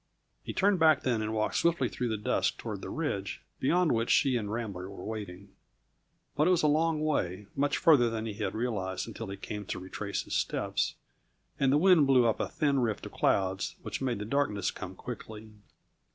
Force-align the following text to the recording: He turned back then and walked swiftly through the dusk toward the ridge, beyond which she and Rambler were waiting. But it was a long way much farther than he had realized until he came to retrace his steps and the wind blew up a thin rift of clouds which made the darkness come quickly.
He 0.43 0.51
turned 0.51 0.79
back 0.79 1.03
then 1.03 1.21
and 1.21 1.31
walked 1.31 1.57
swiftly 1.57 1.87
through 1.87 2.07
the 2.09 2.17
dusk 2.17 2.57
toward 2.57 2.81
the 2.81 2.89
ridge, 2.89 3.43
beyond 3.59 3.91
which 3.91 4.09
she 4.09 4.35
and 4.35 4.51
Rambler 4.51 4.89
were 4.89 5.03
waiting. 5.05 5.49
But 6.35 6.47
it 6.47 6.49
was 6.49 6.63
a 6.63 6.67
long 6.67 7.05
way 7.05 7.45
much 7.55 7.77
farther 7.77 8.09
than 8.09 8.25
he 8.25 8.33
had 8.33 8.55
realized 8.55 9.07
until 9.07 9.27
he 9.27 9.37
came 9.37 9.63
to 9.67 9.77
retrace 9.77 10.23
his 10.23 10.33
steps 10.33 10.95
and 11.59 11.71
the 11.71 11.77
wind 11.77 12.07
blew 12.07 12.25
up 12.25 12.39
a 12.39 12.47
thin 12.49 12.79
rift 12.79 13.05
of 13.05 13.11
clouds 13.11 13.75
which 13.83 14.01
made 14.01 14.17
the 14.17 14.25
darkness 14.25 14.71
come 14.71 14.95
quickly. 14.95 15.51